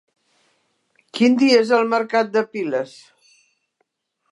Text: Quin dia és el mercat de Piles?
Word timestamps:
Quin 1.17 1.35
dia 1.43 1.59
és 1.65 1.75
el 1.81 1.93
mercat 1.93 2.33
de 2.39 2.45
Piles? 2.55 2.97